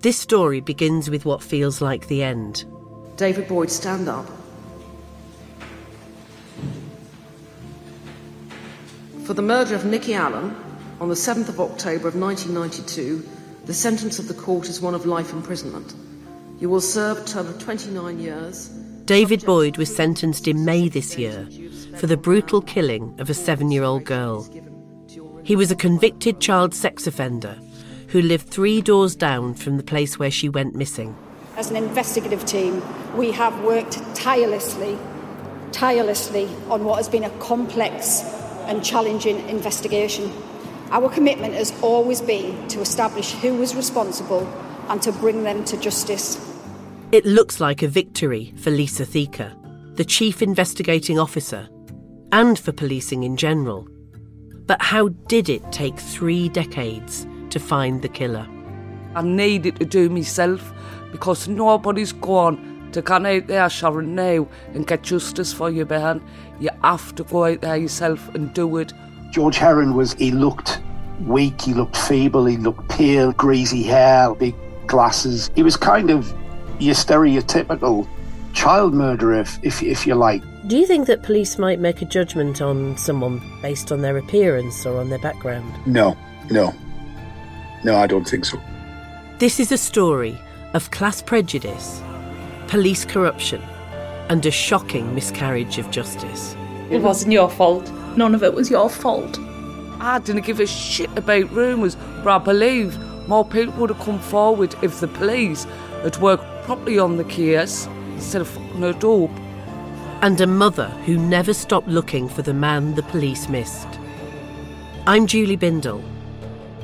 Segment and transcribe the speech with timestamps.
[0.00, 2.64] This story begins with what feels like the end.
[3.16, 4.26] David Boyd, stand up.
[9.24, 10.54] For the murder of Nikki Allan
[11.00, 13.28] on the 7th of October of 1992,
[13.66, 15.94] the sentence of the court is one of life imprisonment.
[16.60, 18.68] You will serve a term of 29 years.
[19.04, 21.48] David Boyd was sentenced in May this year
[21.96, 24.48] for the brutal killing of a seven year old girl.
[25.42, 27.58] He was a convicted child sex offender
[28.08, 31.16] who lived three doors down from the place where she went missing.
[31.56, 32.82] As an investigative team,
[33.16, 34.98] we have worked tirelessly,
[35.72, 38.22] tirelessly on what has been a complex
[38.66, 40.32] and challenging investigation.
[40.90, 44.46] Our commitment has always been to establish who was responsible
[44.88, 46.38] and to bring them to justice.
[47.12, 49.54] It looks like a victory for Lisa Theaker,
[49.94, 51.68] the chief investigating officer,
[52.32, 53.86] and for policing in general.
[54.66, 58.46] But how did it take three decades to find the killer?
[59.14, 60.72] I needed to do myself
[61.10, 66.22] because nobody's gone to come out there, Sharon, now and get justice for your man.
[66.60, 68.92] You have to go out there yourself and do it.
[69.30, 70.80] George Heron was, he looked
[71.26, 74.54] weak, he looked feeble, he looked pale, greasy hair, big
[74.86, 75.50] glasses.
[75.54, 76.32] He was kind of
[76.78, 78.08] your stereotypical
[78.54, 80.42] child murderer, if, if, if you like.
[80.66, 84.84] Do you think that police might make a judgment on someone based on their appearance
[84.84, 85.72] or on their background?
[85.86, 86.16] No,
[86.50, 86.74] no.
[87.84, 88.60] No, I don't think so.
[89.38, 90.38] This is a story
[90.74, 92.02] of class prejudice,
[92.66, 93.62] police corruption,
[94.28, 96.56] and a shocking miscarriage of justice.
[96.90, 97.90] It wasn't your fault.
[98.16, 99.38] None of it was your fault.
[100.00, 102.98] I didn't give a shit about rumours, but I believe
[103.28, 105.64] more people would have come forward if the police
[106.02, 109.30] had worked properly on the case instead of fucking her dope.
[110.20, 113.88] And a mother who never stopped looking for the man the police missed.
[115.06, 116.02] I'm Julie Bindel,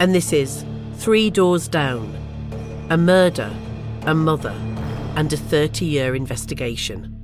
[0.00, 0.64] and this is
[0.98, 2.12] Three Doors Down
[2.90, 3.54] A Murder,
[4.02, 4.54] a Mother,
[5.14, 7.17] and a 30 year investigation.